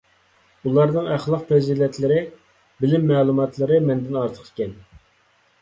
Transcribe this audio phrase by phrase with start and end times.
[0.69, 2.17] ئۇلارنىڭ ئەخلاق- پەزىلەتلىرى،
[2.87, 4.75] بىلىم- مەلۇماتلىرى مەندىن ئارتۇق ئىكەن.